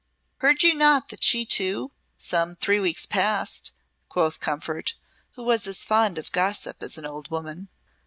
"Heard 0.37 0.63
you 0.63 0.73
not 0.73 1.09
that 1.09 1.23
she 1.23 1.45
too 1.45 1.91
some 2.17 2.55
three 2.55 2.79
weeks 2.79 3.05
past?" 3.05 3.71
quoth 4.09 4.39
Comfort, 4.39 4.95
who 5.33 5.43
was 5.43 5.67
as 5.67 5.85
fond 5.85 6.17
of 6.17 6.31
gossip 6.31 6.81
as 6.81 6.97
an 6.97 7.05
old 7.05 7.29
woman. 7.29 7.69